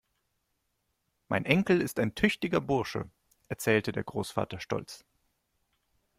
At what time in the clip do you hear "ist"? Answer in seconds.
1.79-1.99